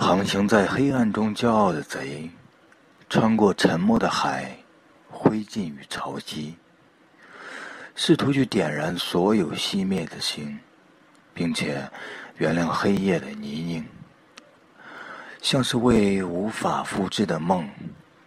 [0.00, 2.30] 航行在黑暗中骄傲的贼，
[3.10, 4.56] 穿过沉默的海，
[5.10, 6.54] 灰烬与潮汐，
[7.94, 10.58] 试图去点燃所有熄灭的星，
[11.34, 11.86] 并且
[12.38, 13.84] 原谅黑夜的泥泞，
[15.42, 17.68] 像是为无法复制的梦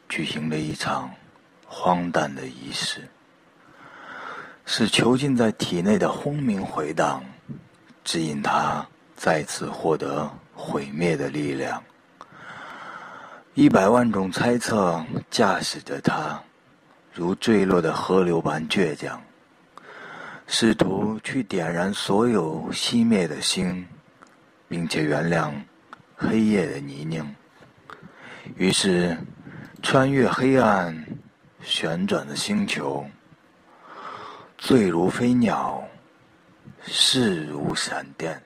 [0.08, 1.10] 举行了一场
[1.66, 3.10] 荒诞的仪式，
[4.68, 7.26] 使囚禁在体内的轰鸣回荡，
[8.04, 10.32] 指引他再次获得。
[10.54, 11.84] 毁灭的力量，
[13.54, 16.42] 一百万种猜测驾驶着他，
[17.14, 19.22] 如坠落的河流般倔强，
[20.48, 23.86] 试图去点燃所有熄灭的星，
[24.68, 25.52] 并且原谅
[26.16, 27.26] 黑夜的泥泞。
[28.56, 29.18] 于是，
[29.82, 31.06] 穿越黑暗，
[31.62, 33.06] 旋转的星球，
[34.58, 35.84] 醉如飞鸟，
[36.86, 38.42] 势如闪电。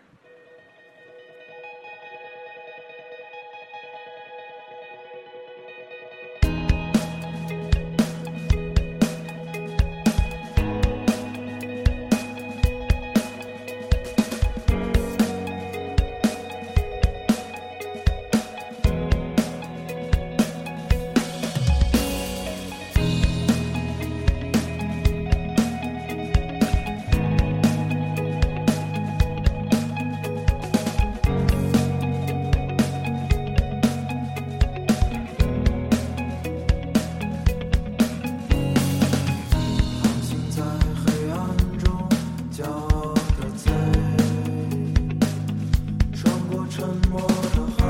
[46.77, 47.81] 沉默的海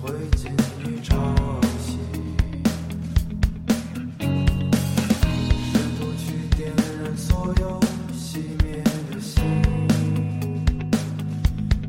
[0.00, 0.48] 灰烬
[0.82, 1.14] 里潮
[1.78, 1.86] 汐
[5.60, 6.24] 试图去
[6.56, 7.78] 点燃所有
[8.14, 8.24] 熄
[8.64, 9.36] 灭的心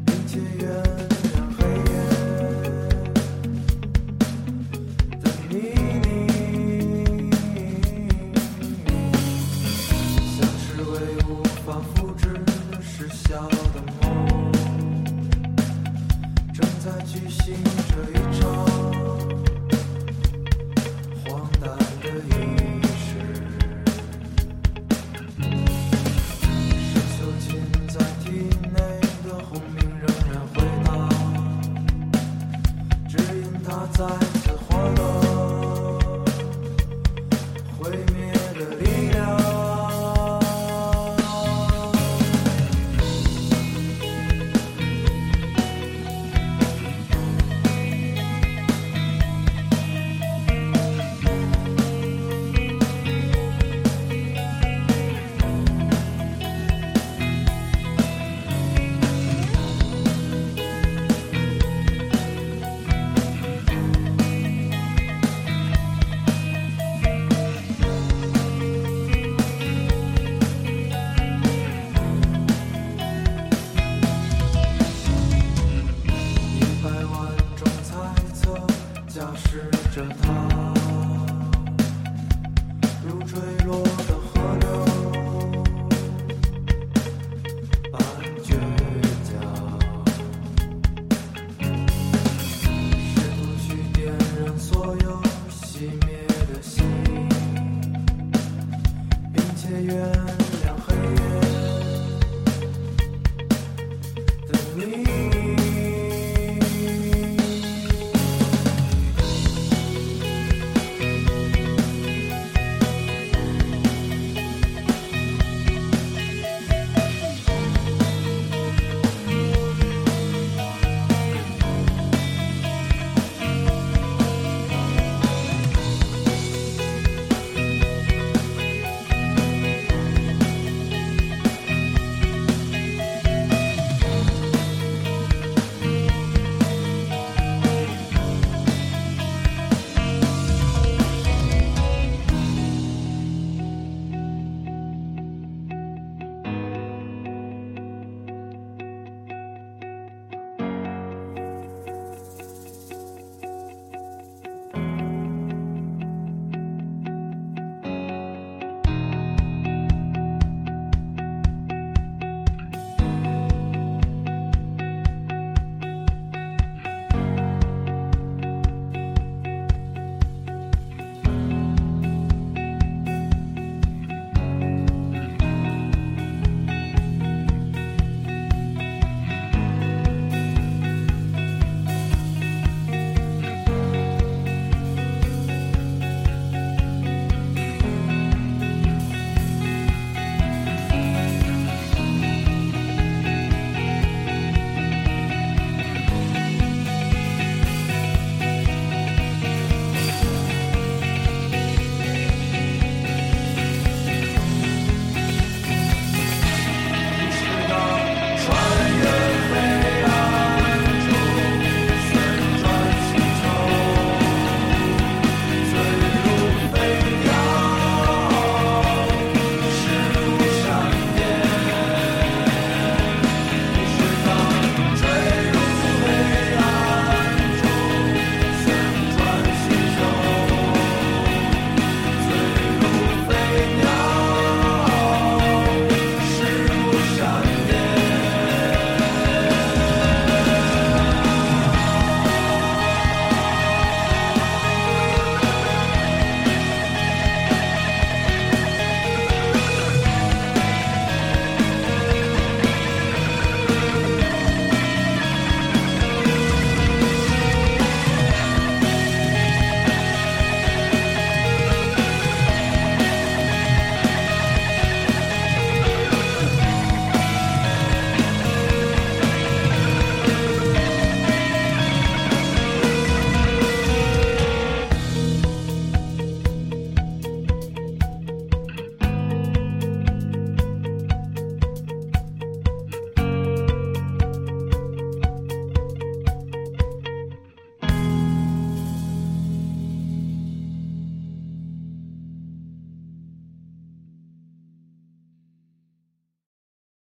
[0.05, 0.67] 并且原
[1.31, 1.91] 谅黑夜
[5.21, 5.53] 的泥
[7.21, 7.31] 泞
[10.35, 10.61] 像是
[10.91, 10.93] 为
[11.29, 11.31] 无
[11.65, 12.52] 法复制。
[12.95, 14.51] 失效的梦，
[16.53, 17.55] 正在举行
[17.89, 18.92] 着一场。